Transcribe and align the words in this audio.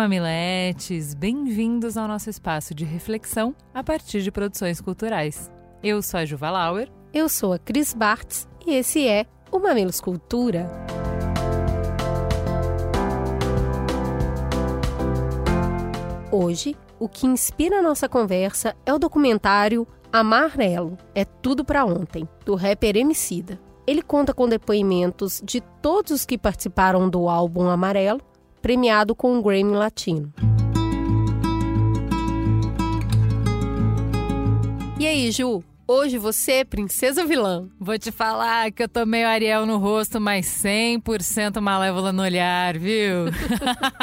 mamiletes, 0.00 1.12
bem-vindos 1.12 1.98
ao 1.98 2.08
nosso 2.08 2.30
espaço 2.30 2.74
de 2.74 2.86
reflexão 2.86 3.54
a 3.74 3.84
partir 3.84 4.22
de 4.22 4.32
produções 4.32 4.80
culturais. 4.80 5.52
Eu 5.82 6.00
sou 6.00 6.18
a 6.18 6.24
Juva 6.24 6.50
Lauer. 6.50 6.90
Eu 7.12 7.28
sou 7.28 7.52
a 7.52 7.58
Cris 7.58 7.92
Bartz 7.92 8.48
e 8.66 8.72
esse 8.72 9.06
é 9.06 9.26
o 9.52 9.58
Mamilos 9.58 10.00
Cultura. 10.00 10.70
Hoje, 16.32 16.74
o 16.98 17.06
que 17.06 17.26
inspira 17.26 17.80
a 17.80 17.82
nossa 17.82 18.08
conversa 18.08 18.74
é 18.86 18.94
o 18.94 18.98
documentário 18.98 19.86
Amarelo, 20.10 20.96
é 21.14 21.26
tudo 21.26 21.62
para 21.62 21.84
ontem, 21.84 22.26
do 22.46 22.54
rapper 22.54 22.96
Emicida. 22.96 23.60
Ele 23.86 24.00
conta 24.00 24.32
com 24.32 24.48
depoimentos 24.48 25.42
de 25.44 25.60
todos 25.82 26.12
os 26.12 26.24
que 26.24 26.38
participaram 26.38 27.10
do 27.10 27.28
álbum 27.28 27.68
Amarelo 27.68 28.29
premiado 28.60 29.14
com 29.14 29.34
um 29.34 29.42
Grammy 29.42 29.74
Latino. 29.74 30.32
E 34.98 35.06
aí, 35.06 35.30
Ju? 35.30 35.64
Hoje 35.92 36.18
você 36.18 36.52
é 36.52 36.64
princesa 36.64 37.24
vilã. 37.24 37.68
Vou 37.80 37.98
te 37.98 38.12
falar 38.12 38.70
que 38.70 38.82
eu 38.82 38.88
tô 38.88 39.04
meio 39.04 39.26
Ariel 39.26 39.66
no 39.66 39.76
rosto, 39.76 40.20
mas 40.20 40.46
100% 40.46 41.60
malévola 41.60 42.12
no 42.12 42.22
olhar, 42.22 42.78
viu? 42.78 43.24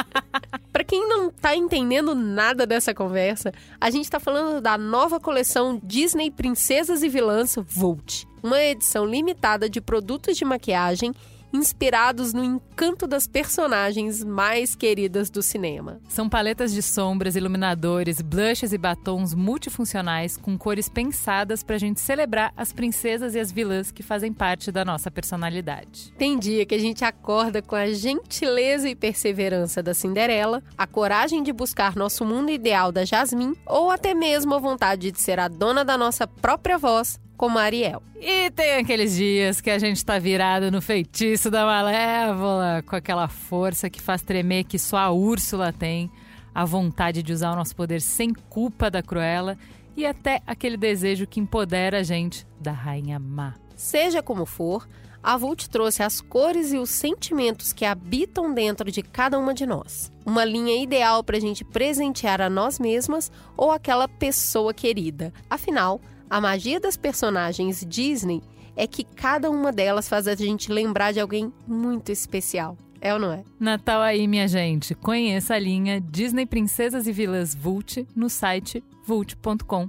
Para 0.73 0.83
quem 0.83 1.08
não 1.08 1.31
tá 1.31 1.55
entendendo 1.55 2.14
nada 2.14 2.67
dessa 2.67 2.94
conversa, 2.94 3.53
a 3.80 3.89
gente 3.89 4.09
tá 4.09 4.19
falando 4.19 4.59
da 4.59 4.77
nova 4.77 5.17
coleção 5.17 5.80
Disney 5.81 6.30
Princesas 6.30 7.03
e 7.03 7.08
Vilãs 7.08 7.55
Volt, 7.55 8.25
uma 8.44 8.61
edição 8.61 9.05
limitada 9.05 9.69
de 9.69 9.80
produtos 9.80 10.36
de 10.36 10.44
maquiagem 10.44 11.14
inspirados 11.52 12.34
no 12.34 12.44
encanto 12.44 13.08
das 13.08 13.28
personagens 13.28 14.23
mais 14.23 14.76
queridas 14.76 15.30
do 15.30 15.42
cinema. 15.42 16.00
São 16.08 16.30
paletas 16.30 16.73
de 16.73 16.81
sombras, 16.81 17.36
iluminadores, 17.36 18.22
blushes 18.22 18.73
e 18.73 18.78
batons 18.78 19.34
multifuncionais 19.34 20.38
com 20.38 20.58
cores 20.58 20.89
pensadas 20.89 21.64
para 21.64 21.76
a 21.76 21.80
gente 21.80 22.00
celebrar 22.00 22.54
as 22.56 22.72
princesas 22.72 23.36
e 23.36 23.39
as 23.39 23.52
vilãs 23.52 23.92
que 23.92 24.04
fazem 24.04 24.34
parte 24.34 24.72
da 24.72 24.84
nossa 24.84 25.09
personalidade. 25.09 26.14
Tem 26.17 26.38
dia 26.38 26.66
que 26.66 26.76
a 26.76 26.80
gente 26.80 27.04
acorda 27.04 27.61
com 27.61 27.76
a 27.76 27.88
gentileza 27.92 28.89
e 28.89 28.95
perseverança 28.95 29.82
da 29.82 29.94
Cinderela, 29.94 30.64
a 30.78 30.86
coragem 30.86 31.44
de 31.44 31.54
buscar 31.54 31.95
nosso 31.95 32.26
mundo 32.26 32.52
ideal 32.52 32.92
da 32.92 33.06
Jasmine 33.06 33.58
ou 33.66 33.89
até 33.89 34.14
mesmo 34.14 34.54
a 34.54 34.59
vontade 34.59 35.11
de 35.11 35.22
ser 35.22 35.39
a 35.39 35.48
dona 35.48 35.84
da 35.84 35.98
nossa 35.98 36.28
própria 36.28 36.78
voz 36.78 37.20
como 37.38 37.59
Ariel. 37.59 38.02
E 38.19 38.49
tem 38.52 38.77
aqueles 38.77 39.16
dias 39.16 39.61
que 39.61 39.69
a 39.69 39.77
gente 39.77 40.03
tá 40.03 40.17
virado 40.17 40.71
no 40.71 40.81
feitiço 40.81 41.52
da 41.52 41.66
Malévola, 41.66 42.83
com 42.85 42.95
aquela 42.95 43.27
força 43.27 43.89
que 43.89 44.02
faz 44.02 44.23
tremer 44.23 44.63
que 44.63 44.80
só 44.80 44.97
a 44.97 45.11
Úrsula 45.11 45.71
tem, 45.71 46.11
a 46.53 46.65
vontade 46.65 47.21
de 47.21 47.31
usar 47.31 47.53
o 47.53 47.55
nosso 47.55 47.75
poder 47.75 48.02
sem 48.02 48.33
culpa 48.33 48.89
da 48.89 49.03
Cruella 49.03 49.58
e 49.95 50.05
até 50.05 50.41
aquele 50.47 50.75
desejo 50.75 51.27
que 51.27 51.39
empodera 51.39 51.99
a 51.99 52.03
gente 52.03 52.47
da 52.59 52.71
Rainha 52.71 53.19
Má. 53.19 53.53
Seja 53.75 54.23
como 54.23 54.45
for, 54.45 54.88
a 55.21 55.37
Vult 55.37 55.70
trouxe 55.70 56.02
as 56.02 56.21
cores 56.21 56.71
e 56.71 56.77
os 56.77 56.89
sentimentos 56.89 57.73
que 57.73 57.86
habitam 57.86 58.53
dentro 58.53 58.89
de 58.92 59.03
cada 59.03 59.37
uma 59.37 59.53
de 59.53 59.65
nós. 59.65 60.11
Uma 60.26 60.43
linha 60.45 60.81
ideal 60.81 61.23
para 61.23 61.37
a 61.37 61.39
gente 61.39 61.64
presentear 61.64 62.42
a 62.42 62.49
nós 62.49 62.80
mesmas 62.80 63.31
ou 63.55 63.71
aquela 63.71 64.08
pessoa 64.08 64.73
querida. 64.73 65.33
Afinal, 65.49 66.02
a 66.30 66.42
magia 66.42 66.80
das 66.80 66.98
personagens 66.98 67.86
Disney 67.88 68.42
é 68.76 68.86
que 68.86 69.04
cada 69.04 69.49
uma 69.49 69.71
delas 69.71 70.10
faz 70.10 70.27
a 70.27 70.36
gente 70.36 70.71
lembrar 70.71 71.11
de 71.14 71.20
alguém 71.20 71.52
muito 71.65 72.11
especial. 72.11 72.77
É 72.99 73.14
ou 73.14 73.20
não 73.20 73.32
é? 73.32 73.43
Natal 73.60 74.02
aí, 74.02 74.27
minha 74.27 74.48
gente. 74.48 74.93
Conheça 74.95 75.55
a 75.55 75.60
linha 75.60 76.02
Disney 76.02 76.45
Princesas 76.45 77.08
e 77.08 77.11
Vilas 77.11 77.55
Vult 77.55 78.05
no 78.15 78.30
site 78.30 78.83
vult.com.br. 79.05 79.88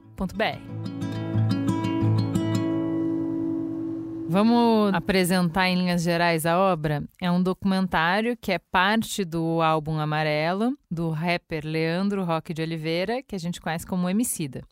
Vamos 4.30 4.92
apresentar 4.92 5.68
em 5.68 5.76
linhas 5.76 6.02
gerais 6.02 6.44
a 6.44 6.58
obra? 6.58 7.02
É 7.18 7.30
um 7.30 7.42
documentário 7.42 8.36
que 8.36 8.52
é 8.52 8.58
parte 8.58 9.24
do 9.24 9.62
álbum 9.62 9.98
Amarelo, 9.98 10.76
do 10.90 11.08
rapper 11.08 11.64
Leandro 11.64 12.24
Roque 12.24 12.52
de 12.52 12.60
Oliveira, 12.60 13.22
que 13.22 13.34
a 13.34 13.38
gente 13.38 13.58
conhece 13.58 13.86
como 13.86 14.08
Emicida. 14.08 14.62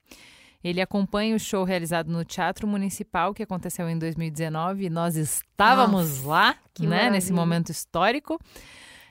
Ele 0.67 0.81
acompanha 0.81 1.37
o 1.37 1.39
show 1.39 1.63
realizado 1.63 2.11
no 2.11 2.25
Teatro 2.25 2.67
Municipal, 2.67 3.33
que 3.33 3.41
aconteceu 3.41 3.89
em 3.89 3.97
2019, 3.97 4.87
e 4.87 4.91
nós 4.91 5.15
estávamos 5.15 6.25
Nossa, 6.25 6.29
lá, 6.29 6.57
né, 6.81 7.09
nesse 7.09 7.33
momento 7.33 7.71
histórico. 7.71 8.37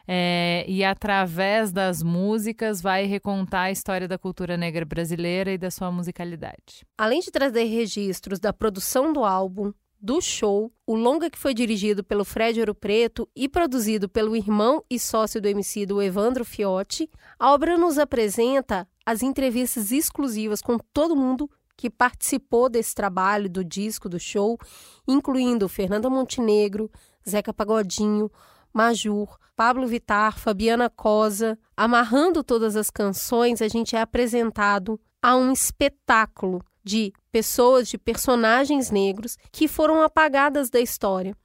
É, 0.05 0.65
e 0.67 0.83
através 0.83 1.71
das 1.71 2.03
músicas 2.03 2.81
vai 2.81 3.05
recontar 3.05 3.67
a 3.67 3.71
história 3.71 4.05
da 4.05 4.17
cultura 4.17 4.57
negra 4.57 4.83
brasileira 4.83 5.53
e 5.53 5.57
da 5.57 5.71
sua 5.71 5.89
musicalidade. 5.89 6.85
Além 6.97 7.21
de 7.21 7.31
trazer 7.31 7.63
registros 7.63 8.37
da 8.37 8.51
produção 8.51 9.13
do 9.13 9.23
álbum, 9.23 9.71
do 10.05 10.21
show, 10.21 10.71
o 10.85 10.93
longa 10.93 11.31
que 11.31 11.39
foi 11.39 11.51
dirigido 11.51 12.03
pelo 12.03 12.23
Fred 12.23 12.59
Ouro 12.59 12.75
Preto 12.75 13.27
e 13.35 13.49
produzido 13.49 14.07
pelo 14.07 14.35
irmão 14.35 14.83
e 14.87 14.99
sócio 14.99 15.41
do 15.41 15.47
MC 15.47 15.83
do 15.83 15.99
Evandro 15.99 16.45
Fiotti, 16.45 17.09
a 17.39 17.51
obra 17.51 17.75
nos 17.75 17.97
apresenta 17.97 18.87
as 19.03 19.23
entrevistas 19.23 19.91
exclusivas 19.91 20.61
com 20.61 20.77
todo 20.93 21.15
mundo 21.15 21.49
que 21.75 21.89
participou 21.89 22.69
desse 22.69 22.93
trabalho, 22.93 23.49
do 23.49 23.63
disco, 23.63 24.07
do 24.07 24.19
show, 24.19 24.59
incluindo 25.07 25.67
Fernanda 25.67 26.07
Montenegro, 26.07 26.91
Zeca 27.27 27.51
Pagodinho, 27.51 28.31
Majur, 28.71 29.39
Pablo 29.55 29.87
Vitar, 29.87 30.37
Fabiana 30.37 30.87
Cosa. 30.87 31.57
Amarrando 31.75 32.43
todas 32.43 32.75
as 32.75 32.91
canções, 32.91 33.59
a 33.59 33.67
gente 33.67 33.95
é 33.95 34.01
apresentado 34.01 34.99
a 35.19 35.35
um 35.35 35.51
espetáculo 35.51 36.63
de 36.85 37.11
pessoas, 37.31 37.89
de 37.89 37.97
personagens 37.97 38.91
negros 38.91 39.37
que 39.51 39.67
foram 39.67 40.03
apagadas 40.03 40.69
da 40.69 40.79
história. 40.79 41.35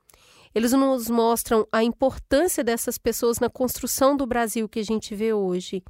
Eles 0.55 0.73
nos 0.73 1.09
mostram 1.09 1.67
a 1.73 1.83
importância 1.83 2.63
dessas 2.63 2.99
pessoas 2.99 3.39
na 3.39 3.49
construção 3.49 4.17
do 4.17 4.27
Brasil 4.27 4.69
que 4.69 4.81
a 4.81 4.85
gente 4.85 5.15
vê 5.15 5.33
hoje. 5.33 5.83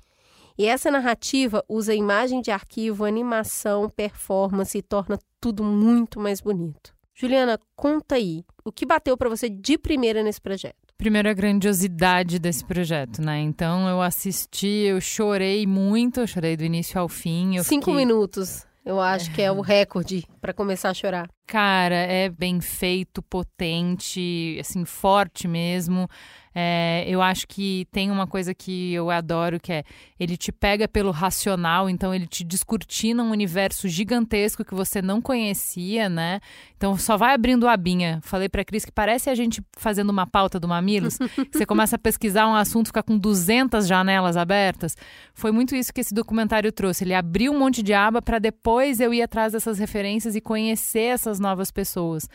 E 0.56 0.66
essa 0.66 0.90
narrativa 0.90 1.64
usa 1.68 1.94
imagem 1.94 2.40
de 2.40 2.50
arquivo, 2.50 3.04
animação, 3.04 3.88
performance 3.88 4.76
e 4.76 4.82
torna 4.82 5.18
tudo 5.40 5.64
muito 5.64 6.20
mais 6.20 6.40
bonito. 6.40 6.92
Juliana, 7.14 7.58
conta 7.74 8.14
aí, 8.14 8.44
o 8.64 8.70
que 8.70 8.86
bateu 8.86 9.16
para 9.16 9.28
você 9.28 9.48
de 9.48 9.76
primeira 9.76 10.22
nesse 10.22 10.40
projeto? 10.40 10.76
Primeiro, 10.96 11.30
a 11.30 11.32
grandiosidade 11.32 12.38
desse 12.38 12.62
projeto, 12.62 13.22
né? 13.22 13.40
Então, 13.40 13.88
eu 13.88 14.02
assisti, 14.02 14.66
eu 14.66 15.00
chorei 15.00 15.66
muito, 15.66 16.20
eu 16.20 16.26
chorei 16.26 16.58
do 16.58 16.64
início 16.64 17.00
ao 17.00 17.08
fim. 17.08 17.62
Cinco 17.62 17.86
fiquei... 17.86 17.94
minutos, 17.94 18.66
eu 18.90 19.00
acho 19.00 19.30
é... 19.30 19.34
que 19.34 19.42
é 19.42 19.52
o 19.52 19.60
recorde 19.60 20.24
para 20.40 20.52
começar 20.52 20.90
a 20.90 20.94
chorar. 20.94 21.28
Cara, 21.46 21.94
é 21.94 22.28
bem 22.28 22.60
feito, 22.60 23.22
potente, 23.22 24.58
assim, 24.60 24.84
forte 24.84 25.46
mesmo. 25.46 26.08
É, 26.54 27.04
eu 27.06 27.22
acho 27.22 27.46
que 27.46 27.86
tem 27.92 28.10
uma 28.10 28.26
coisa 28.26 28.52
que 28.52 28.92
eu 28.92 29.08
adoro 29.08 29.60
que 29.60 29.72
é 29.72 29.84
ele 30.18 30.36
te 30.36 30.50
pega 30.50 30.88
pelo 30.88 31.12
racional, 31.12 31.88
então 31.88 32.12
ele 32.12 32.26
te 32.26 32.42
descortina 32.42 33.22
um 33.22 33.30
universo 33.30 33.88
gigantesco 33.88 34.64
que 34.64 34.74
você 34.74 35.00
não 35.00 35.20
conhecia, 35.20 36.08
né? 36.08 36.40
Então 36.76 36.96
só 36.98 37.16
vai 37.16 37.34
abrindo 37.34 37.68
a 37.68 37.72
abinha. 37.72 38.20
Falei 38.22 38.48
para 38.48 38.64
Cris 38.64 38.84
que 38.84 38.90
parece 38.90 39.30
a 39.30 39.34
gente 39.34 39.62
fazendo 39.76 40.10
uma 40.10 40.26
pauta 40.26 40.58
do 40.58 40.66
Mamilos, 40.66 41.18
você 41.52 41.64
começa 41.64 41.94
a 41.96 41.98
pesquisar 41.98 42.48
um 42.48 42.54
assunto, 42.54 42.88
fica 42.88 43.02
com 43.02 43.16
200 43.16 43.86
janelas 43.86 44.36
abertas. 44.36 44.96
Foi 45.32 45.52
muito 45.52 45.76
isso 45.76 45.92
que 45.92 46.00
esse 46.00 46.12
documentário 46.12 46.72
trouxe. 46.72 47.04
Ele 47.04 47.14
abriu 47.14 47.52
um 47.52 47.58
monte 47.58 47.82
de 47.82 47.94
aba 47.94 48.20
para 48.20 48.40
depois 48.40 48.98
eu 48.98 49.14
ir 49.14 49.22
atrás 49.22 49.52
dessas 49.52 49.78
referências 49.78 50.34
e 50.34 50.40
conhecer 50.40 51.12
essas 51.12 51.38
novas 51.38 51.70
pessoas. 51.70 52.28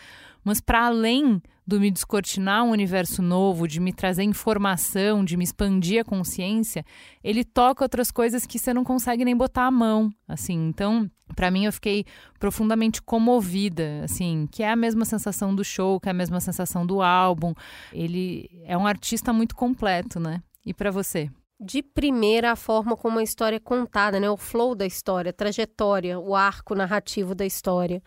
Mas 0.43 0.61
para 0.61 0.85
além 0.85 1.41
do 1.67 1.79
me 1.79 1.89
descortinar 1.89 2.63
um 2.63 2.71
universo 2.71 3.21
novo, 3.21 3.67
de 3.67 3.79
me 3.79 3.91
trazer 3.91 4.23
informação, 4.23 5.25
de 5.25 5.35
me 5.35 5.43
expandir 5.43 6.01
a 6.01 6.05
consciência, 6.05 6.85
ele 7.23 7.43
toca 7.43 7.83
outras 7.83 8.11
coisas 8.11 8.45
que 8.45 8.59
você 8.59 8.73
não 8.73 8.83
consegue 8.83 9.25
nem 9.25 9.35
botar 9.35 9.65
a 9.65 9.71
mão, 9.71 10.11
assim. 10.27 10.67
Então, 10.67 11.09
para 11.35 11.49
mim 11.49 11.65
eu 11.65 11.73
fiquei 11.73 12.05
profundamente 12.39 13.01
comovida, 13.01 14.01
assim, 14.03 14.47
que 14.51 14.61
é 14.61 14.69
a 14.69 14.75
mesma 14.75 15.05
sensação 15.05 15.55
do 15.55 15.63
show, 15.63 15.99
que 15.99 16.07
é 16.07 16.11
a 16.11 16.13
mesma 16.13 16.39
sensação 16.39 16.85
do 16.85 17.01
álbum. 17.01 17.53
Ele 17.91 18.49
é 18.65 18.77
um 18.77 18.85
artista 18.85 19.33
muito 19.33 19.55
completo, 19.55 20.19
né? 20.19 20.43
E 20.63 20.73
para 20.73 20.91
você? 20.91 21.31
De 21.59 21.81
primeira, 21.81 22.51
a 22.51 22.55
forma 22.55 22.97
como 22.97 23.17
a 23.17 23.23
história 23.23 23.55
é 23.55 23.59
contada, 23.59 24.19
né? 24.19 24.29
o 24.29 24.35
flow 24.35 24.75
da 24.75 24.85
história, 24.85 25.29
a 25.29 25.33
trajetória, 25.33 26.19
o 26.19 26.35
arco 26.35 26.75
narrativo 26.75 27.33
da 27.33 27.45
história. 27.45 28.03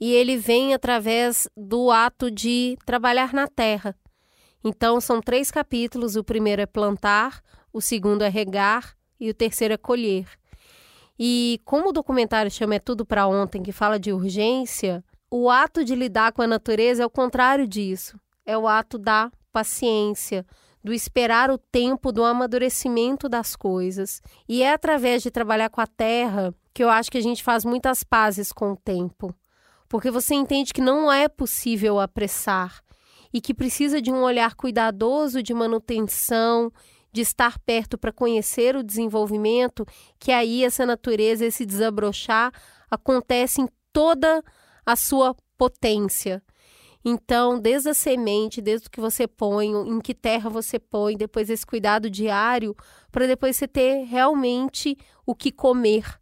E 0.00 0.12
ele 0.12 0.36
vem 0.36 0.72
através 0.72 1.46
do 1.56 1.90
ato 1.90 2.30
de 2.30 2.78
trabalhar 2.86 3.34
na 3.34 3.46
terra. 3.46 3.94
Então, 4.64 5.00
são 5.00 5.20
três 5.20 5.50
capítulos: 5.50 6.16
o 6.16 6.24
primeiro 6.24 6.62
é 6.62 6.66
plantar, 6.66 7.42
o 7.72 7.80
segundo 7.80 8.22
é 8.22 8.28
regar 8.28 8.96
e 9.18 9.28
o 9.28 9.34
terceiro 9.34 9.74
é 9.74 9.76
colher. 9.76 10.26
E 11.18 11.60
como 11.66 11.90
o 11.90 11.92
documentário 11.92 12.50
chama 12.50 12.76
É 12.76 12.78
Tudo 12.78 13.04
para 13.04 13.26
Ontem, 13.26 13.62
que 13.62 13.72
fala 13.72 14.00
de 14.00 14.10
urgência, 14.10 15.04
o 15.30 15.50
ato 15.50 15.84
de 15.84 15.94
lidar 15.94 16.32
com 16.32 16.40
a 16.40 16.46
natureza 16.46 17.02
é 17.02 17.06
o 17.06 17.10
contrário 17.10 17.68
disso. 17.68 18.18
É 18.46 18.56
o 18.56 18.66
ato 18.66 18.98
da 18.98 19.30
paciência, 19.52 20.46
do 20.82 20.94
esperar 20.94 21.50
o 21.50 21.58
tempo 21.58 22.10
do 22.10 22.24
amadurecimento 22.24 23.28
das 23.28 23.54
coisas. 23.54 24.22
E 24.48 24.62
é 24.62 24.72
através 24.72 25.22
de 25.22 25.30
trabalhar 25.30 25.68
com 25.68 25.80
a 25.80 25.86
terra 25.86 26.54
que 26.72 26.82
eu 26.82 26.88
acho 26.88 27.10
que 27.10 27.18
a 27.18 27.22
gente 27.22 27.42
faz 27.42 27.64
muitas 27.64 28.02
pazes 28.02 28.50
com 28.50 28.72
o 28.72 28.76
tempo. 28.76 29.34
Porque 29.90 30.08
você 30.08 30.36
entende 30.36 30.72
que 30.72 30.80
não 30.80 31.12
é 31.12 31.28
possível 31.28 31.98
apressar 31.98 32.80
e 33.34 33.40
que 33.40 33.52
precisa 33.52 34.00
de 34.00 34.12
um 34.12 34.22
olhar 34.22 34.54
cuidadoso 34.54 35.42
de 35.42 35.52
manutenção, 35.52 36.72
de 37.12 37.22
estar 37.22 37.58
perto 37.58 37.98
para 37.98 38.12
conhecer 38.12 38.76
o 38.76 38.84
desenvolvimento, 38.84 39.84
que 40.16 40.30
aí 40.30 40.64
essa 40.64 40.86
natureza, 40.86 41.44
esse 41.44 41.66
desabrochar, 41.66 42.52
acontece 42.88 43.60
em 43.60 43.68
toda 43.92 44.44
a 44.86 44.94
sua 44.94 45.34
potência. 45.58 46.40
Então, 47.04 47.58
desde 47.58 47.88
a 47.88 47.94
semente, 47.94 48.62
desde 48.62 48.86
o 48.86 48.90
que 48.90 49.00
você 49.00 49.26
põe, 49.26 49.70
em 49.70 50.00
que 50.00 50.14
terra 50.14 50.48
você 50.48 50.78
põe, 50.78 51.16
depois 51.16 51.50
esse 51.50 51.66
cuidado 51.66 52.08
diário, 52.08 52.76
para 53.10 53.26
depois 53.26 53.56
você 53.56 53.66
ter 53.66 54.04
realmente 54.04 54.96
o 55.26 55.34
que 55.34 55.50
comer. 55.50 56.20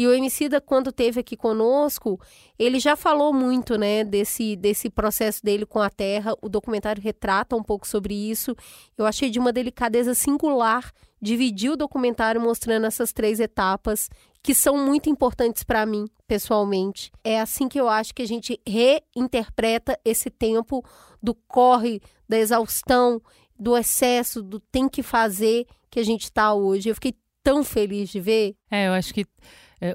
E 0.00 0.06
o 0.06 0.14
Emicida, 0.14 0.62
quando 0.62 0.90
teve 0.90 1.20
aqui 1.20 1.36
conosco, 1.36 2.18
ele 2.58 2.80
já 2.80 2.96
falou 2.96 3.34
muito, 3.34 3.76
né, 3.76 4.02
desse, 4.02 4.56
desse 4.56 4.88
processo 4.88 5.44
dele 5.44 5.66
com 5.66 5.78
a 5.78 5.90
terra. 5.90 6.34
O 6.40 6.48
documentário 6.48 7.02
retrata 7.02 7.54
um 7.54 7.62
pouco 7.62 7.86
sobre 7.86 8.14
isso. 8.14 8.56
Eu 8.96 9.04
achei 9.04 9.28
de 9.28 9.38
uma 9.38 9.52
delicadeza 9.52 10.14
singular 10.14 10.90
dividir 11.20 11.70
o 11.72 11.76
documentário 11.76 12.40
mostrando 12.40 12.86
essas 12.86 13.12
três 13.12 13.40
etapas 13.40 14.08
que 14.42 14.54
são 14.54 14.74
muito 14.86 15.10
importantes 15.10 15.62
para 15.64 15.84
mim, 15.84 16.06
pessoalmente. 16.26 17.12
É 17.22 17.38
assim 17.38 17.68
que 17.68 17.78
eu 17.78 17.86
acho 17.86 18.14
que 18.14 18.22
a 18.22 18.26
gente 18.26 18.58
reinterpreta 18.66 20.00
esse 20.02 20.30
tempo 20.30 20.82
do 21.22 21.34
corre, 21.34 22.00
da 22.26 22.38
exaustão, 22.38 23.20
do 23.54 23.76
excesso, 23.76 24.42
do 24.42 24.60
tem 24.60 24.88
que 24.88 25.02
fazer 25.02 25.66
que 25.90 26.00
a 26.00 26.02
gente 26.02 26.22
está 26.22 26.54
hoje. 26.54 26.88
Eu 26.88 26.94
fiquei 26.94 27.14
tão 27.42 27.62
feliz 27.62 28.08
de 28.08 28.18
ver. 28.18 28.56
É, 28.70 28.88
eu 28.88 28.92
acho 28.92 29.12
que 29.12 29.26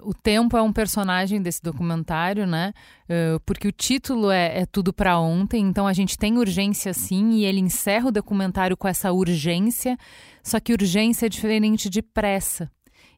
o 0.03 0.13
tempo 0.13 0.57
é 0.57 0.61
um 0.61 0.73
personagem 0.73 1.41
desse 1.41 1.61
documentário, 1.61 2.47
né? 2.47 2.73
É, 3.07 3.37
porque 3.45 3.67
o 3.67 3.71
título 3.71 4.31
é, 4.31 4.61
é 4.61 4.65
Tudo 4.65 4.91
para 4.91 5.19
Ontem, 5.19 5.63
então 5.63 5.85
a 5.85 5.93
gente 5.93 6.17
tem 6.17 6.37
urgência 6.37 6.93
sim, 6.93 7.33
e 7.33 7.45
ele 7.45 7.59
encerra 7.59 8.07
o 8.07 8.11
documentário 8.11 8.75
com 8.75 8.87
essa 8.87 9.11
urgência, 9.11 9.97
só 10.43 10.59
que 10.59 10.73
urgência 10.73 11.27
é 11.27 11.29
diferente 11.29 11.89
de 11.89 12.01
pressa. 12.01 12.71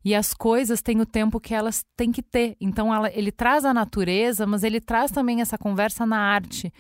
E 0.04 0.14
as 0.16 0.34
coisas 0.34 0.81
têm 0.81 1.02
o 1.02 1.06
tempo 1.06 1.40
que 1.40 1.54
elas 1.54 1.84
têm 1.96 2.12
que 2.12 2.22
ter. 2.22 2.56
Então 2.62 2.94
ela, 2.94 3.12
ele 3.13 3.31
traz 3.31 3.66
a 3.66 3.74
natureza, 3.74 4.46
mas 4.46 4.63
ele 4.63 4.80
traz 4.80 5.12
também 5.12 5.42
essa 5.42 5.58
conversa 5.58 6.06
na 6.06 6.18
arte. 6.18 6.72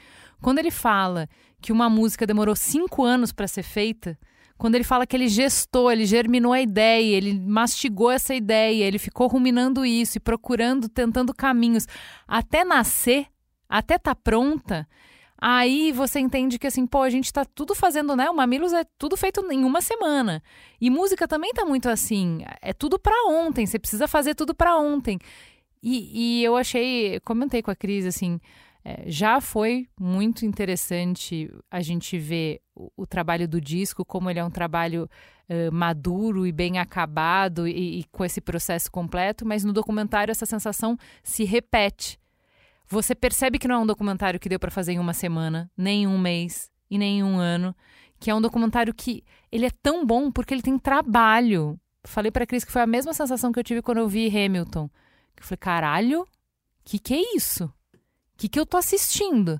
Quando 0.41 0.59
ele 0.59 0.71
fala 0.71 1.27
que 1.61 1.71
uma 1.71 1.89
música 1.89 2.25
demorou 2.25 2.55
cinco 2.55 3.03
anos 3.03 3.31
para 3.31 3.47
ser 3.47 3.63
feita, 3.63 4.17
quando 4.57 4.75
ele 4.75 4.83
fala 4.83 5.05
que 5.05 5.15
ele 5.15 5.27
gestou, 5.27 5.91
ele 5.91 6.05
germinou 6.05 6.51
a 6.53 6.61
ideia, 6.61 7.15
ele 7.15 7.39
mastigou 7.39 8.11
essa 8.11 8.33
ideia, 8.33 8.85
ele 8.85 8.97
ficou 8.97 9.27
ruminando 9.27 9.85
isso 9.85 10.17
e 10.17 10.21
procurando, 10.21 10.89
tentando 10.89 11.33
caminhos 11.33 11.87
até 12.27 12.63
nascer, 12.63 13.27
até 13.69 13.97
tá 13.97 14.15
pronta. 14.15 14.87
Aí 15.39 15.91
você 15.91 16.19
entende 16.19 16.57
que 16.57 16.65
assim, 16.65 16.87
pô, 16.87 17.03
a 17.03 17.09
gente 17.11 17.31
tá 17.31 17.45
tudo 17.45 17.75
fazendo, 17.75 18.15
né? 18.15 18.27
O 18.27 18.35
Mamilos 18.35 18.73
é 18.73 18.83
tudo 18.97 19.15
feito 19.15 19.45
em 19.51 19.63
uma 19.63 19.81
semana. 19.81 20.41
E 20.81 20.89
música 20.89 21.27
também 21.27 21.53
tá 21.53 21.63
muito 21.63 21.87
assim, 21.87 22.43
é 22.59 22.73
tudo 22.73 22.97
para 22.97 23.29
ontem, 23.29 23.65
você 23.65 23.77
precisa 23.77 24.07
fazer 24.07 24.33
tudo 24.33 24.55
para 24.55 24.77
ontem. 24.77 25.19
E, 25.81 26.39
e, 26.39 26.43
eu 26.43 26.57
achei, 26.57 27.19
comentei 27.19 27.61
com 27.61 27.69
a 27.69 27.75
Cris, 27.75 28.05
assim, 28.05 28.41
é, 28.89 29.03
já 29.05 29.41
foi 29.41 29.85
muito 29.99 30.45
interessante 30.45 31.53
a 31.69 31.81
gente 31.81 32.17
ver 32.17 32.61
o, 32.73 32.89
o, 32.95 33.05
trabalho 33.05 33.45
do 33.45 33.59
disco, 33.59 34.05
como 34.05 34.29
ele 34.29 34.39
é 34.39 34.43
um 34.45 34.49
trabalho 34.49 35.09
uh, 35.49 35.69
maduro 35.73 36.47
e 36.47 36.53
bem 36.53 36.79
acabado 36.79 37.67
e, 37.67 37.99
e 37.99 38.03
com 38.05 38.23
esse 38.23 38.39
processo 38.39 38.89
completo, 38.89 39.45
mas 39.45 39.65
no 39.65 39.73
documentário 39.73 40.31
essa 40.31 40.45
sensação 40.45 40.97
se 41.21 41.43
repete. 41.43 42.17
Você 42.87 43.13
percebe 43.13 43.59
que 43.59 43.67
não 43.67 43.75
é 43.75 43.79
um 43.79 43.85
documentário 43.85 44.39
que 44.39 44.47
deu 44.47 44.57
para 44.57 44.71
fazer 44.71 44.93
em 44.93 44.99
uma 44.99 45.13
semana, 45.13 45.69
nem 45.75 46.07
um 46.07 46.17
mês 46.17 46.71
e 46.89 46.97
nem 46.97 47.21
um 47.21 47.37
ano, 47.37 47.75
que 48.17 48.31
é 48.31 48.35
um 48.35 48.39
documentário 48.39 48.93
que 48.93 49.21
ele 49.51 49.65
é 49.65 49.71
tão 49.83 50.05
bom 50.05 50.31
porque 50.31 50.53
ele 50.53 50.61
tem 50.61 50.79
trabalho. 50.79 51.77
Falei 52.05 52.31
para 52.31 52.47
Cris 52.47 52.63
que 52.63 52.71
foi 52.71 52.83
a 52.83 52.87
mesma 52.87 53.13
sensação 53.13 53.51
que 53.51 53.59
eu 53.59 53.65
tive 53.65 53.81
quando 53.81 53.97
eu 53.97 54.07
vi 54.07 54.29
Hamilton. 54.29 54.89
Eu 55.35 55.43
falei, 55.43 55.57
caralho, 55.57 56.25
que 56.85 56.97
que 56.99 57.13
é 57.13 57.35
isso? 57.35 57.69
Que, 58.37 58.47
que 58.47 58.59
eu 58.59 58.65
tô 58.65 58.77
assistindo? 58.77 59.59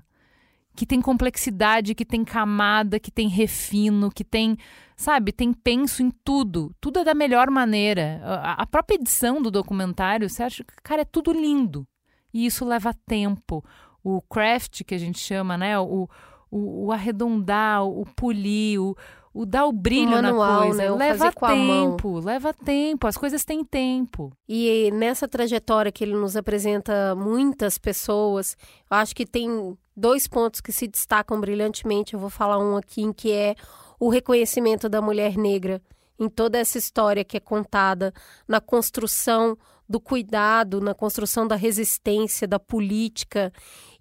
Que 0.74 0.86
tem 0.86 1.02
complexidade, 1.02 1.94
que 1.94 2.04
tem 2.04 2.24
camada, 2.24 3.00
que 3.00 3.10
tem 3.10 3.28
refino, 3.28 4.10
que 4.10 4.22
tem, 4.22 4.56
sabe, 4.96 5.32
tem 5.32 5.52
penso 5.52 6.02
em 6.02 6.10
tudo. 6.10 6.72
Tudo 6.80 7.00
é 7.00 7.04
da 7.04 7.14
melhor 7.14 7.50
maneira. 7.50 8.20
A, 8.42 8.64
própria 8.64 8.94
edição 8.94 9.42
do 9.42 9.50
documentário, 9.50 10.30
você 10.30 10.44
acha 10.44 10.62
que, 10.62 10.72
cara, 10.82 11.02
é 11.02 11.04
tudo 11.04 11.32
lindo. 11.32 11.86
E 12.32 12.46
isso 12.46 12.64
leva 12.64 12.94
tempo. 13.06 13.64
O 14.04 14.22
craft, 14.22 14.84
que 14.84 14.94
a 14.94 14.98
gente 14.98 15.18
chama, 15.18 15.58
né? 15.58 15.76
O, 15.80 16.08
o, 16.48 16.86
o 16.86 16.92
arredondar, 16.92 17.84
o 17.84 18.06
polir, 18.14 18.80
o, 18.80 18.96
o 19.32 19.44
dar 19.44 19.66
o 19.66 19.72
brilho 19.72 20.08
o 20.08 20.22
manual, 20.22 20.60
na 20.60 20.66
coisa. 20.66 20.82
Né? 20.82 20.90
leva 20.90 21.32
tempo, 21.32 22.18
leva 22.20 22.54
tempo, 22.54 23.06
as 23.06 23.16
coisas 23.16 23.44
têm 23.44 23.64
tempo. 23.64 24.32
E 24.48 24.90
nessa 24.92 25.28
trajetória 25.28 25.92
que 25.92 26.04
ele 26.04 26.14
nos 26.14 26.36
apresenta 26.36 27.14
muitas 27.14 27.78
pessoas, 27.78 28.56
eu 28.90 28.96
acho 28.96 29.14
que 29.14 29.26
tem 29.26 29.76
dois 29.96 30.26
pontos 30.26 30.60
que 30.60 30.72
se 30.72 30.86
destacam 30.86 31.40
brilhantemente. 31.40 32.14
Eu 32.14 32.20
vou 32.20 32.30
falar 32.30 32.58
um 32.58 32.76
aqui, 32.76 33.02
em 33.02 33.12
que 33.12 33.32
é 33.32 33.54
o 33.98 34.08
reconhecimento 34.08 34.88
da 34.88 35.02
mulher 35.02 35.36
negra 35.36 35.82
em 36.18 36.28
toda 36.28 36.58
essa 36.58 36.78
história 36.78 37.24
que 37.24 37.36
é 37.36 37.40
contada, 37.40 38.12
na 38.46 38.60
construção 38.60 39.56
do 39.88 39.98
cuidado, 39.98 40.80
na 40.80 40.94
construção 40.94 41.46
da 41.46 41.56
resistência, 41.56 42.46
da 42.46 42.58
política. 42.58 43.50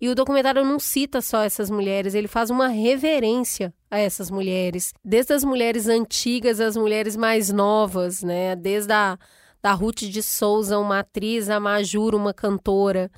E 0.02 0.10
o 0.10 0.16
documentário 0.16 0.66
não 0.66 0.80
cita 0.80 1.22
só 1.22 1.44
essas 1.44 1.70
mulheres, 1.70 2.14
ele 2.14 2.28
faz 2.28 2.50
uma 2.50 2.68
reverência 2.68 3.74
a 3.90 3.98
essas 3.98 4.30
mulheres, 4.30 4.94
desde 5.04 5.34
as 5.34 5.44
mulheres 5.44 5.88
antigas 5.88 6.60
às 6.60 6.76
mulheres 6.76 7.16
mais 7.16 7.50
novas, 7.52 8.22
né? 8.22 8.56
Desde 8.56 8.92
a 8.92 9.18
da 9.62 9.74
Ruth 9.74 10.04
de 10.04 10.22
Souza, 10.22 10.78
uma 10.78 11.00
atriz, 11.00 11.50
a 11.50 11.60
Majura, 11.60 12.16
uma 12.16 12.34
cantora. 12.34 13.10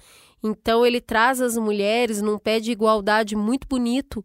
Então 0.41 0.85
ele 0.85 1.01
traz 1.01 1.41
as 1.41 1.57
mulheres 1.57 2.21
num 2.21 2.37
pé 2.37 2.59
de 2.59 2.71
igualdade 2.71 3.35
muito 3.35 3.67
bonito 3.67 4.23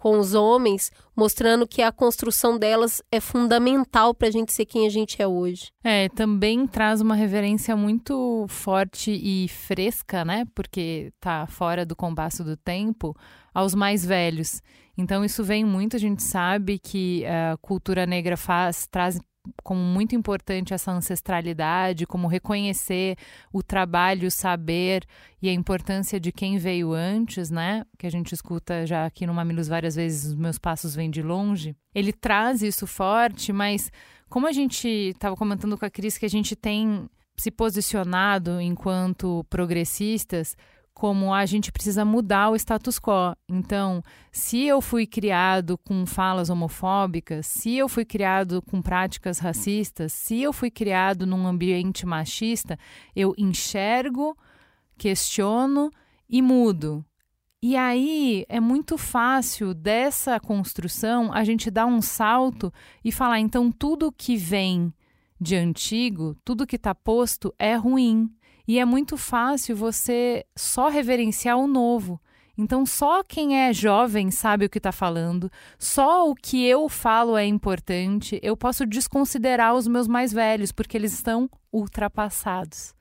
com 0.00 0.18
os 0.18 0.32
homens, 0.32 0.90
mostrando 1.14 1.68
que 1.68 1.82
a 1.82 1.92
construção 1.92 2.58
delas 2.58 3.02
é 3.12 3.20
fundamental 3.20 4.14
para 4.14 4.28
a 4.28 4.30
gente 4.30 4.50
ser 4.50 4.64
quem 4.64 4.86
a 4.86 4.88
gente 4.88 5.20
é 5.20 5.26
hoje. 5.26 5.70
É, 5.84 6.08
também 6.08 6.66
traz 6.66 7.02
uma 7.02 7.14
reverência 7.14 7.76
muito 7.76 8.46
forte 8.48 9.10
e 9.10 9.46
fresca, 9.48 10.24
né? 10.24 10.46
Porque 10.54 11.12
tá 11.20 11.46
fora 11.46 11.84
do 11.84 11.94
compasso 11.94 12.42
do 12.42 12.56
tempo, 12.56 13.14
aos 13.52 13.74
mais 13.74 14.02
velhos. 14.02 14.62
Então 14.96 15.22
isso 15.22 15.44
vem 15.44 15.66
muito, 15.66 15.96
a 15.96 16.00
gente 16.00 16.22
sabe 16.22 16.78
que 16.78 17.22
a 17.26 17.58
cultura 17.58 18.06
negra 18.06 18.38
faz, 18.38 18.86
traz 18.86 19.20
como 19.62 19.80
muito 19.80 20.14
importante 20.14 20.74
essa 20.74 20.90
ancestralidade, 20.90 22.06
como 22.06 22.28
reconhecer 22.28 23.16
o 23.52 23.62
trabalho, 23.62 24.28
o 24.28 24.30
saber 24.30 25.04
e 25.42 25.48
a 25.48 25.52
importância 25.52 26.20
de 26.20 26.32
quem 26.32 26.58
veio 26.58 26.92
antes, 26.92 27.50
né? 27.50 27.84
Que 27.98 28.06
a 28.06 28.10
gente 28.10 28.34
escuta 28.34 28.86
já 28.86 29.06
aqui 29.06 29.26
no 29.26 29.34
Mamilos 29.34 29.68
várias 29.68 29.96
vezes, 29.96 30.32
os 30.32 30.34
meus 30.34 30.58
passos 30.58 30.94
vêm 30.94 31.10
de 31.10 31.22
longe. 31.22 31.76
Ele 31.94 32.12
traz 32.12 32.62
isso 32.62 32.86
forte, 32.86 33.52
mas 33.52 33.90
como 34.28 34.46
a 34.46 34.52
gente 34.52 34.86
estava 34.88 35.36
comentando 35.36 35.76
com 35.76 35.84
a 35.84 35.90
Cris 35.90 36.16
que 36.16 36.26
a 36.26 36.30
gente 36.30 36.54
tem 36.54 37.08
se 37.36 37.50
posicionado 37.50 38.60
enquanto 38.60 39.44
progressistas 39.48 40.56
como 41.00 41.32
a 41.32 41.46
gente 41.46 41.72
precisa 41.72 42.04
mudar 42.04 42.50
o 42.50 42.56
status 42.56 42.98
quo. 43.00 43.34
Então, 43.48 44.02
se 44.30 44.66
eu 44.66 44.82
fui 44.82 45.06
criado 45.06 45.78
com 45.78 46.04
falas 46.04 46.50
homofóbicas, 46.50 47.46
se 47.46 47.74
eu 47.74 47.88
fui 47.88 48.04
criado 48.04 48.60
com 48.60 48.82
práticas 48.82 49.38
racistas, 49.38 50.12
se 50.12 50.42
eu 50.42 50.52
fui 50.52 50.70
criado 50.70 51.24
num 51.24 51.46
ambiente 51.46 52.04
machista, 52.04 52.78
eu 53.16 53.34
enxergo, 53.38 54.36
questiono 54.98 55.90
e 56.28 56.42
mudo. 56.42 57.02
E 57.62 57.78
aí 57.78 58.44
é 58.46 58.60
muito 58.60 58.98
fácil 58.98 59.72
dessa 59.72 60.38
construção 60.38 61.32
a 61.32 61.42
gente 61.44 61.70
dar 61.70 61.86
um 61.86 62.02
salto 62.02 62.70
e 63.02 63.10
falar, 63.10 63.40
então 63.40 63.72
tudo 63.72 64.12
que 64.12 64.36
vem 64.36 64.92
de 65.40 65.56
antigo, 65.56 66.36
tudo 66.44 66.66
que 66.66 66.76
está 66.76 66.94
posto 66.94 67.54
é 67.58 67.74
ruim. 67.74 68.30
E 68.70 68.78
é 68.78 68.84
muito 68.84 69.16
fácil 69.16 69.74
você 69.74 70.46
só 70.54 70.88
reverenciar 70.88 71.58
o 71.58 71.66
novo. 71.66 72.20
Então, 72.56 72.86
só 72.86 73.24
quem 73.24 73.58
é 73.62 73.72
jovem 73.72 74.30
sabe 74.30 74.64
o 74.64 74.70
que 74.70 74.78
está 74.78 74.92
falando, 74.92 75.50
só 75.76 76.30
o 76.30 76.36
que 76.36 76.64
eu 76.64 76.88
falo 76.88 77.36
é 77.36 77.44
importante. 77.44 78.38
Eu 78.40 78.56
posso 78.56 78.86
desconsiderar 78.86 79.74
os 79.74 79.88
meus 79.88 80.06
mais 80.06 80.32
velhos, 80.32 80.70
porque 80.70 80.96
eles 80.96 81.12
estão 81.12 81.50
ultrapassados. 81.72 82.94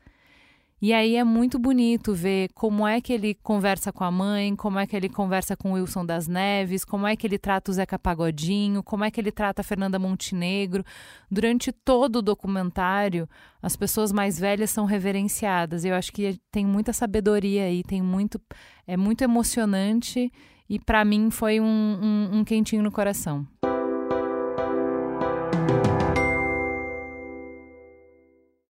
E 0.82 0.94
aí 0.94 1.18
é 1.18 1.24
muito 1.26 1.60
bonito 1.60 2.14
ver 2.14 2.50
como 2.54 2.88
é 2.88 3.02
que 3.02 3.12
ele 3.12 3.34
conversa 3.34 3.92
com 3.92 4.06
a 4.06 4.12
mãe, 4.12 4.56
como 4.56 4.80
é 4.80 4.88
que 4.88 4.96
ele 4.96 5.10
conversa 5.10 5.58
com 5.58 5.72
o 5.72 5.74
Wilson 5.74 6.06
das 6.06 6.26
Neves, 6.26 6.86
como 6.86 7.06
é 7.06 7.18
que 7.18 7.28
ele 7.28 7.38
trata 7.38 7.70
o 7.70 7.74
Zeca 7.74 8.00
Pagodinho, 8.00 8.82
como 8.82 9.04
é 9.04 9.12
que 9.12 9.20
ele 9.20 9.32
trata 9.32 9.62
a 9.62 9.64
Fernanda 9.64 10.00
Montenegro. 10.00 10.86
Durante 11.30 11.74
todo 11.74 12.18
o 12.18 12.22
documentário, 12.22 13.28
as 13.62 13.76
pessoas 13.76 14.14
mais 14.14 14.40
velhas 14.40 14.70
são 14.70 14.86
reverenciadas. 14.86 15.84
Eu 15.84 15.96
acho 15.96 16.14
que 16.14 16.40
tem 16.50 16.66
muita 16.66 16.94
sabedoria 16.94 17.64
aí, 17.64 17.84
tem 17.84 18.02
muito, 18.02 18.40
é 18.88 18.96
muito 18.96 19.22
emocionante 19.22 20.32
e 20.70 20.80
para 20.80 21.04
mim 21.04 21.30
foi 21.30 21.60
um, 21.60 21.66
um, 21.66 22.40
um 22.40 22.44
quentinho 22.46 22.82
no 22.82 22.92
coração. 22.92 23.46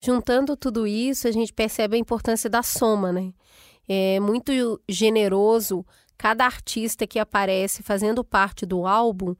Juntando 0.02 0.56
tudo 0.56 0.88
isso, 0.88 1.28
a 1.28 1.32
gente 1.32 1.52
percebe 1.54 1.96
a 1.96 2.00
importância 2.00 2.50
da 2.50 2.64
soma, 2.64 3.12
né? 3.12 3.34
É 3.88 4.20
muito 4.20 4.80
generoso. 4.88 5.86
Cada 6.18 6.46
artista 6.46 7.08
que 7.08 7.20
aparece 7.20 7.84
fazendo 7.84 8.24
parte 8.24 8.66
do 8.66 8.86
álbum 8.86 9.36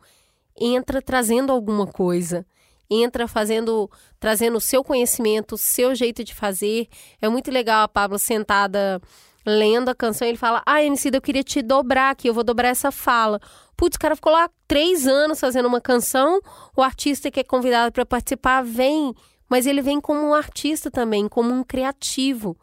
entra 0.60 1.02
trazendo 1.02 1.52
alguma 1.52 1.88
coisa, 1.88 2.46
entra 2.90 3.28
fazendo, 3.28 3.90
trazendo 4.20 4.58
o 4.58 4.62
seu 4.62 4.84
conhecimento, 4.84 5.56
o 5.56 5.58
seu 5.58 5.96
jeito 5.96 6.24
de 6.24 6.34
fazer. 6.36 6.88
É 7.22 7.30
muito 7.30 7.52
legal 7.52 7.84
a 7.84 7.88
Pablo 7.88 8.20
sentada 8.20 9.02
lendo 9.46 9.90
a 9.90 9.96
canção, 9.96 10.28
ele 10.28 10.38
fala: 10.38 10.62
Ah, 10.66 10.84
MC, 10.84 11.10
eu 11.14 11.22
queria 11.22 11.44
te 11.44 11.62
dobrar 11.62 12.12
aqui, 12.12 12.28
eu 12.28 12.34
vou 12.34 12.44
dobrar 12.44 12.70
essa 12.70 12.92
fala. 12.92 13.40
Putz, 13.78 13.96
o 13.96 14.00
cara 14.00 14.16
ficou 14.16 14.32
lá 14.34 14.50
três 14.68 15.08
anos 15.08 15.40
fazendo 15.40 15.68
uma 15.68 15.80
canção, 15.80 16.42
o 16.76 16.82
artista 16.82 17.32
que 17.32 17.40
é 17.40 17.44
convidado 17.44 17.92
para 17.92 18.06
participar 18.06 18.62
vem 18.62 19.16
mas 19.50 19.66
ele 19.66 19.82
vem 19.82 20.00
como 20.00 20.22
um 20.22 20.34
artista 20.34 20.92
também, 20.92 21.28
como 21.28 21.52
um 21.52 21.64
criativo. 21.64 22.56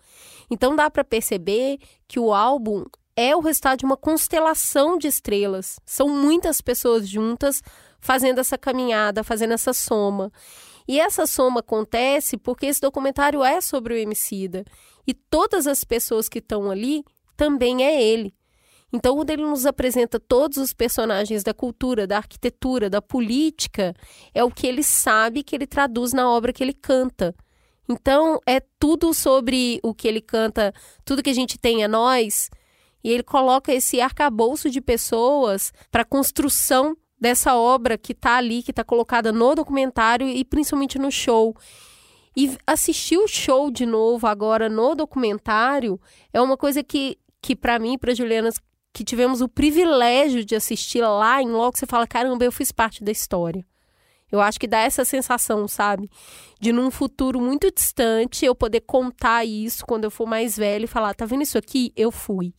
Então 0.51 0.77
dá 0.77 0.89
para 0.89 1.05
perceber 1.05 1.79
que 2.07 2.21
o 2.21 2.33
álbum 2.33 2.85
é 3.17 3.35
o 3.35 3.41
resultado 3.41 3.79
de 3.79 3.85
uma 3.85 3.97
constelação 3.97 4.97
de 4.97 5.09
estrelas. 5.09 5.81
São 5.85 6.09
muitas 6.09 6.61
pessoas 6.61 7.09
juntas 7.09 7.63
fazendo 7.99 8.39
essa 8.39 8.57
caminhada, 8.57 9.25
fazendo 9.25 9.55
essa 9.55 9.73
soma. 9.73 10.31
E 10.87 11.01
essa 11.01 11.27
soma 11.27 11.61
acontece 11.61 12.37
porque 12.37 12.67
esse 12.67 12.81
documentário 12.81 13.43
é 13.43 13.61
sobre 13.61 13.95
o 13.95 13.97
Emicida. 13.97 14.65
E 15.07 15.15
todas 15.15 15.67
as 15.67 15.83
pessoas 15.83 16.29
que 16.29 16.39
estão 16.39 16.71
ali 16.71 17.03
também 17.37 17.85
é 17.85 18.01
ele. 18.03 18.35
Então, 18.93 19.17
quando 19.17 19.31
ele 19.31 19.43
nos 19.43 19.67
apresenta 19.67 20.19
todos 20.19 20.59
os 20.59 20.73
personagens 20.73 21.43
da 21.43 21.53
cultura, 21.53 22.07
da 22.07 22.19
arquitetura, 22.19 22.89
da 22.89 23.03
política, 23.03 23.95
é 24.33 24.45
o 24.45 24.51
que 24.51 24.67
ele 24.67 24.83
sabe 24.83 25.43
que 25.43 25.57
ele 25.57 25.67
traduz 25.67 26.13
na 26.13 26.31
obra 26.31 26.53
que 26.53 26.63
ele 26.63 26.73
canta. 26.73 27.35
Então, 27.89 28.41
é 28.47 28.61
tudo 28.79 29.13
sobre 29.13 29.81
o 29.83 29.95
que 29.95 30.09
ele 30.09 30.21
canta, 30.21 30.73
tudo 31.05 31.23
que 31.23 31.31
a 31.31 31.35
gente 31.35 31.59
tem 31.59 31.83
é 31.83 31.89
nós, 31.89 32.49
e 33.03 33.11
ele 33.11 33.23
coloca 33.23 33.73
esse 33.73 34.01
arcabouço 34.01 34.69
de 34.69 34.81
pessoas 34.81 35.73
para 35.91 36.03
a 36.03 36.05
construção 36.05 36.97
dessa 37.21 37.55
obra 37.55 37.97
que 37.97 38.13
está 38.13 38.37
ali, 38.37 38.63
que 38.63 38.73
está 38.73 38.85
colocada 38.85 39.33
no 39.33 39.55
documentário 39.55 40.29
e 40.29 40.45
principalmente 40.45 40.99
no 40.99 41.11
show. 41.11 41.55
E 42.37 42.57
assistir 42.67 43.17
o 43.17 43.27
show 43.29 43.71
de 43.71 43.87
novo 43.87 44.27
agora 44.27 44.69
no 44.69 44.95
documentário 44.95 46.01
é 46.33 46.41
uma 46.41 46.57
coisa 46.57 46.83
que, 46.83 47.17
que 47.41 47.57
para 47.57 47.79
mim, 47.79 47.97
para 47.97 48.15
Juliana, 48.15 48.51
que 48.97 49.05
tivemos 49.05 49.43
o 49.43 49.49
privilégio 49.49 50.43
de 50.43 50.57
assistir 50.57 51.03
lá 51.03 51.43
em 51.43 51.51
logo, 51.51 51.77
você 51.77 51.85
fala, 51.85 52.07
caramba, 52.07 52.47
eu 52.47 52.51
fiz 52.51 52.73
parte 52.73 53.05
da 53.05 53.13
história. 53.13 53.63
Eu 54.33 54.41
acho 54.41 54.59
que 54.59 54.67
dá 54.67 54.79
essa 54.79 55.05
sensação, 55.05 55.69
sabe? 55.69 56.11
De 56.59 56.73
num 56.73 56.91
futuro 56.91 57.39
muito 57.39 57.71
distante 57.71 58.47
eu 58.47 58.55
poder 58.55 58.81
contar 58.81 59.45
isso 59.45 59.85
quando 59.85 60.05
eu 60.05 60.11
for 60.11 60.27
mais 60.27 60.57
velho 60.57 60.85
e 60.85 60.89
falar, 60.89 61.13
tá 61.13 61.27
vendo 61.27 61.43
isso 61.43 61.59
aqui? 61.59 61.93
Eu 61.95 62.11
fui. 62.11 62.55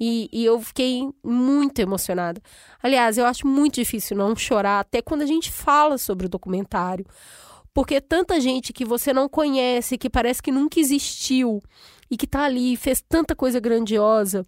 E, 0.00 0.28
e, 0.32 0.44
eu 0.44 0.60
fiquei 0.60 1.08
muito 1.24 1.78
emocionada. 1.78 2.42
Aliás, 2.82 3.16
eu 3.16 3.24
acho 3.24 3.46
muito 3.46 3.76
difícil 3.76 4.16
não 4.16 4.34
chorar, 4.34 4.80
até 4.80 5.00
quando 5.00 5.22
a 5.22 5.26
gente 5.26 5.52
fala 5.52 5.96
sobre 5.96 6.26
o 6.26 6.28
documentário. 6.28 7.06
Porque 7.72 8.00
tanta 8.00 8.40
gente 8.40 8.72
que 8.72 8.84
você 8.84 9.12
não 9.12 9.28
conhece, 9.28 9.96
que 9.96 10.10
parece 10.10 10.42
que 10.42 10.50
nunca 10.50 10.80
existiu 10.80 11.62
e 12.10 12.16
que 12.16 12.26
tá 12.26 12.42
ali, 12.42 12.76
fez 12.76 13.00
tanta 13.00 13.36
coisa 13.36 13.60
grandiosa. 13.60 14.44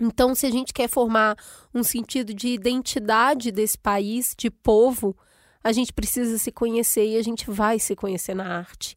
Então, 0.00 0.34
se 0.34 0.46
a 0.46 0.50
gente 0.50 0.72
quer 0.72 0.88
formar 0.88 1.36
um 1.74 1.82
sentido 1.82 2.32
de 2.32 2.48
identidade 2.48 3.52
desse 3.52 3.76
país, 3.76 4.34
de 4.36 4.50
povo, 4.50 5.14
a 5.62 5.72
gente 5.72 5.92
precisa 5.92 6.38
se 6.38 6.50
conhecer 6.50 7.06
e 7.06 7.16
a 7.18 7.22
gente 7.22 7.50
vai 7.50 7.78
se 7.78 7.94
conhecer 7.94 8.34
na 8.34 8.58
arte. 8.58 8.96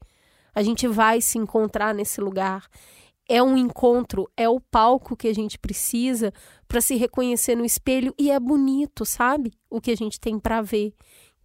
A 0.55 0.63
gente 0.63 0.88
vai 0.88 1.19
se 1.19 1.38
encontrar 1.38 1.93
nesse 1.93 2.22
lugar. 2.22 2.67
É 3.27 3.41
um 3.43 3.57
encontro, 3.57 4.29
é 4.38 4.48
o 4.48 4.60
palco 4.60 5.15
que 5.15 5.27
a 5.27 5.33
gente 5.33 5.57
precisa 5.57 6.31
para 6.67 6.79
se 6.79 6.95
reconhecer 6.95 7.55
no 7.55 7.65
espelho 7.65 8.13
e 8.17 8.31
é 8.31 8.39
bonito, 8.39 9.05
sabe? 9.05 9.53
O 9.69 9.81
que 9.81 9.91
a 9.91 9.95
gente 9.95 10.19
tem 10.19 10.39
para 10.39 10.62
ver. 10.62 10.93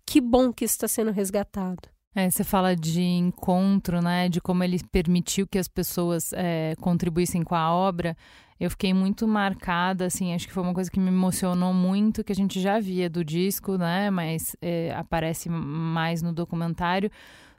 Que 0.06 0.20
bom 0.20 0.52
que 0.52 0.64
isso 0.64 0.74
está 0.74 0.88
sendo 0.88 1.10
resgatado. 1.10 1.88
É, 2.14 2.28
você 2.28 2.42
fala 2.42 2.74
de 2.74 3.02
encontro, 3.02 4.00
né? 4.02 4.28
De 4.28 4.40
como 4.40 4.64
ele 4.64 4.80
permitiu 4.90 5.46
que 5.46 5.58
as 5.58 5.68
pessoas 5.68 6.32
é, 6.32 6.74
contribuíssem 6.80 7.42
com 7.42 7.54
a 7.54 7.72
obra 7.72 8.16
eu 8.60 8.70
fiquei 8.70 8.92
muito 8.92 9.26
marcada, 9.28 10.06
assim, 10.06 10.34
acho 10.34 10.46
que 10.46 10.52
foi 10.52 10.62
uma 10.62 10.74
coisa 10.74 10.90
que 10.90 10.98
me 10.98 11.08
emocionou 11.08 11.72
muito, 11.72 12.24
que 12.24 12.32
a 12.32 12.34
gente 12.34 12.60
já 12.60 12.80
via 12.80 13.08
do 13.08 13.24
disco, 13.24 13.76
né, 13.76 14.10
mas 14.10 14.56
é, 14.60 14.92
aparece 14.96 15.48
mais 15.48 16.22
no 16.22 16.32
documentário, 16.32 17.10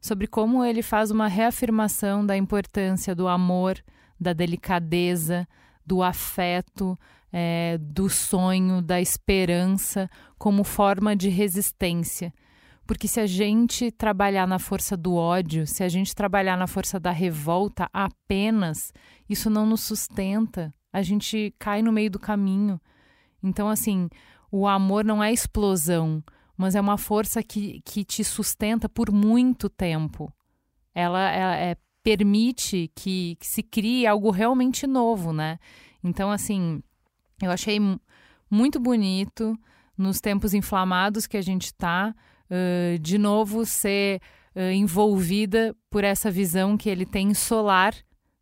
sobre 0.01 0.27
como 0.27 0.63
ele 0.63 0.82
faz 0.82 1.10
uma 1.10 1.27
reafirmação 1.27 2.25
da 2.25 2.36
importância 2.36 3.15
do 3.15 3.27
amor, 3.27 3.77
da 4.20 4.34
delicadeza, 4.34 5.48
do 5.86 6.03
afeto, 6.03 7.00
é, 7.32 7.77
do 7.79 8.10
sonho, 8.10 8.82
da 8.82 9.00
esperança, 9.00 10.10
como 10.38 10.63
forma 10.63 11.15
de 11.15 11.29
resistência. 11.29 12.34
Porque 12.86 13.08
se 13.08 13.20
a 13.20 13.27
gente 13.27 13.91
trabalhar 13.91 14.48
na 14.48 14.58
força 14.58 14.98
do 14.98 15.13
ódio, 15.13 15.68
se 15.68 15.84
a 15.84 15.88
gente 15.88 16.15
trabalhar 16.15 16.58
na 16.58 16.65
força 16.65 17.00
da 17.00 17.12
revolta 17.12 17.88
apenas, 17.94 18.91
isso 19.29 19.50
não 19.50 19.65
nos 19.65 19.82
sustenta, 19.82 20.74
a 20.91 21.01
gente 21.01 21.53
cai 21.60 21.81
no 21.81 21.91
meio 21.91 22.10
do 22.10 22.19
caminho. 22.19 22.79
Então, 23.41 23.69
assim, 23.69 24.10
o 24.51 24.67
amor 24.67 25.05
não 25.05 25.24
é 25.24 25.31
explosão, 25.31 26.24
mas 26.58 26.75
é 26.75 26.81
uma 26.81 26.98
força 26.98 27.41
que, 27.41 27.81
que 27.86 28.03
te 28.03 28.24
sustenta 28.24 28.89
por 28.89 29.12
muito 29.12 29.69
tempo. 29.69 30.34
Ela, 30.93 31.31
ela 31.31 31.55
é, 31.55 31.77
permite 32.03 32.91
que, 32.96 33.38
que, 33.39 33.48
se 33.48 33.63
crie 33.63 34.08
algo 34.08 34.31
realmente 34.31 34.86
novo, 34.88 35.31
né? 35.31 35.60
Então, 36.03 36.31
assim, 36.31 36.81
eu 37.41 37.51
achei 37.51 37.79
muito 38.50 38.79
bonito 38.79 39.58
nos 39.98 40.19
tempos 40.19 40.53
inflamados 40.53 41.27
que 41.27 41.38
a 41.38 41.41
gente 41.41 41.65
está, 41.65 42.15
uh, 42.50 43.00
de 43.00 43.17
novo 43.17 43.65
ser 43.65 44.22
uh, 44.55 44.72
envolvida 44.72 45.75
por 45.89 46.03
essa 46.03 46.31
visão 46.31 46.77
que 46.77 46.89
ele 46.89 47.05
tem 47.05 47.34
solar, 47.34 47.93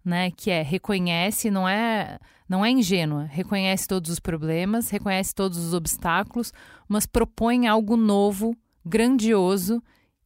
né? 0.08 0.32
Que 0.32 0.50
é 0.50 0.62
reconhece, 0.62 1.52
não 1.52 1.68
é 1.68 2.18
não 2.48 2.64
é 2.64 2.72
ingênua, 2.72 3.26
reconhece 3.26 3.86
todos 3.86 4.10
os 4.10 4.20
problemas, 4.20 4.90
reconhece 4.90 5.36
todos 5.36 5.58
os 5.58 5.74
obstáculos, 5.74 6.54
mas 6.88 7.06
propõe 7.06 7.68
algo 7.68 7.98
novo, 7.98 8.56
grandioso, 8.86 9.84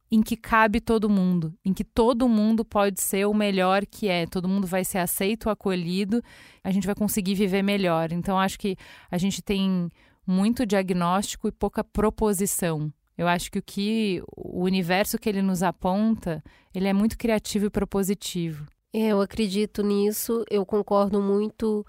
em 0.08 0.22
que 0.22 0.36
cabe 0.36 0.80
todo 0.80 1.10
mundo, 1.10 1.52
em 1.64 1.72
que 1.72 1.82
todo 1.82 2.28
mundo 2.28 2.64
pode 2.64 3.00
ser 3.00 3.26
o 3.26 3.34
melhor 3.34 3.84
que 3.84 4.06
é, 4.08 4.24
todo 4.24 4.48
mundo 4.48 4.68
vai 4.68 4.84
ser 4.84 4.98
aceito, 4.98 5.50
acolhido, 5.50 6.22
a 6.62 6.70
gente 6.70 6.86
vai 6.86 6.94
conseguir 6.94 7.34
viver 7.34 7.62
melhor. 7.62 8.12
Então, 8.12 8.38
acho 8.38 8.58
que 8.58 8.76
a 9.10 9.18
gente 9.18 9.42
tem 9.42 9.90
muito 10.24 10.64
diagnóstico 10.64 11.48
e 11.48 11.52
pouca 11.52 11.82
proposição. 11.82 12.92
Eu 13.18 13.26
acho 13.26 13.50
que 13.50 13.58
o 13.58 13.62
que 13.62 14.22
o 14.36 14.62
universo 14.62 15.18
que 15.18 15.28
ele 15.28 15.42
nos 15.42 15.62
aponta, 15.62 16.40
ele 16.72 16.86
é 16.86 16.92
muito 16.92 17.18
criativo 17.18 17.66
e 17.66 17.70
propositivo. 17.70 18.64
É, 18.94 19.08
eu 19.08 19.20
acredito 19.22 19.82
nisso, 19.82 20.44
eu 20.50 20.66
concordo 20.66 21.20
muito 21.22 21.84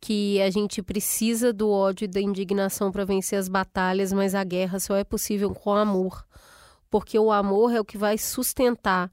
que 0.00 0.40
a 0.42 0.50
gente 0.50 0.82
precisa 0.82 1.52
do 1.52 1.70
ódio 1.70 2.04
e 2.04 2.08
da 2.08 2.20
indignação 2.20 2.90
para 2.90 3.04
vencer 3.04 3.38
as 3.38 3.48
batalhas, 3.48 4.12
mas 4.12 4.34
a 4.34 4.42
guerra 4.42 4.80
só 4.80 4.96
é 4.96 5.04
possível 5.04 5.54
com 5.54 5.72
amor, 5.72 6.26
porque 6.90 7.18
o 7.18 7.30
amor 7.30 7.72
é 7.72 7.80
o 7.80 7.84
que 7.84 7.96
vai 7.96 8.18
sustentar. 8.18 9.10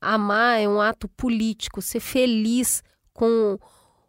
Amar 0.00 0.58
é 0.58 0.66
um 0.66 0.80
ato 0.80 1.06
político, 1.08 1.82
ser 1.82 2.00
feliz 2.00 2.82
com 3.12 3.58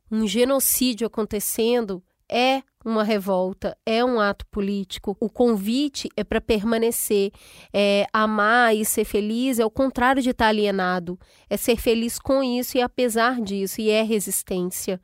um 0.10 0.25
genocídio 0.25 1.08
acontecendo 1.08 2.01
é 2.31 2.63
uma 2.83 3.03
revolta, 3.03 3.77
é 3.85 4.03
um 4.03 4.19
ato 4.19 4.45
político. 4.47 5.15
O 5.19 5.29
convite 5.29 6.09
é 6.15 6.23
para 6.23 6.39
permanecer. 6.39 7.31
É, 7.73 8.07
amar 8.13 8.75
e 8.75 8.85
ser 8.85 9.03
feliz 9.03 9.59
é 9.59 9.65
o 9.65 9.69
contrário 9.69 10.21
de 10.21 10.29
estar 10.29 10.47
alienado. 10.47 11.19
É 11.50 11.57
ser 11.57 11.77
feliz 11.77 12.17
com 12.17 12.41
isso 12.41 12.77
e 12.77 12.81
apesar 12.81 13.41
disso, 13.41 13.81
e 13.81 13.89
é 13.89 14.01
resistência. 14.01 15.00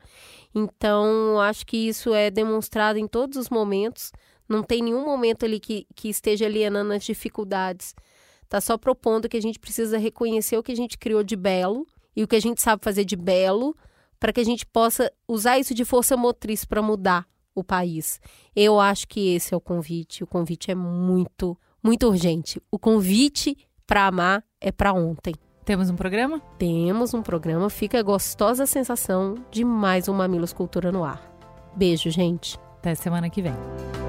Então, 0.54 1.38
acho 1.40 1.66
que 1.66 1.76
isso 1.76 2.14
é 2.14 2.30
demonstrado 2.30 2.98
em 2.98 3.06
todos 3.06 3.36
os 3.36 3.50
momentos. 3.50 4.10
Não 4.48 4.62
tem 4.62 4.82
nenhum 4.82 5.04
momento 5.04 5.44
ali 5.44 5.60
que, 5.60 5.86
que 5.94 6.08
esteja 6.08 6.46
alienando 6.46 6.92
as 6.92 7.04
dificuldades. 7.04 7.94
Está 8.42 8.60
só 8.60 8.78
propondo 8.78 9.28
que 9.28 9.36
a 9.36 9.42
gente 9.42 9.58
precisa 9.58 9.98
reconhecer 9.98 10.56
o 10.56 10.62
que 10.62 10.72
a 10.72 10.76
gente 10.76 10.96
criou 10.96 11.22
de 11.22 11.36
belo 11.36 11.86
e 12.16 12.24
o 12.24 12.26
que 12.26 12.36
a 12.36 12.40
gente 12.40 12.62
sabe 12.62 12.82
fazer 12.82 13.04
de 13.04 13.14
belo 13.14 13.76
para 14.18 14.32
que 14.32 14.40
a 14.40 14.44
gente 14.44 14.66
possa 14.66 15.10
usar 15.26 15.58
isso 15.58 15.74
de 15.74 15.84
força 15.84 16.16
motriz 16.16 16.64
para 16.64 16.82
mudar 16.82 17.26
o 17.54 17.64
país. 17.64 18.20
Eu 18.54 18.78
acho 18.80 19.06
que 19.08 19.34
esse 19.34 19.52
é 19.52 19.56
o 19.56 19.60
convite. 19.60 20.22
O 20.22 20.26
convite 20.26 20.70
é 20.70 20.74
muito, 20.74 21.56
muito 21.82 22.06
urgente. 22.06 22.62
O 22.70 22.78
convite 22.78 23.56
para 23.86 24.06
amar 24.06 24.44
é 24.60 24.70
para 24.70 24.92
ontem. 24.92 25.34
Temos 25.64 25.90
um 25.90 25.96
programa? 25.96 26.40
Temos 26.58 27.12
um 27.12 27.22
programa. 27.22 27.68
Fica 27.68 27.98
a 27.98 28.02
gostosa 28.02 28.64
sensação 28.64 29.34
de 29.50 29.64
mais 29.64 30.08
um 30.08 30.14
Mamilos 30.14 30.52
Cultura 30.52 30.90
no 30.90 31.04
ar. 31.04 31.22
Beijo, 31.76 32.10
gente. 32.10 32.58
Até 32.78 32.94
semana 32.94 33.28
que 33.28 33.42
vem. 33.42 34.07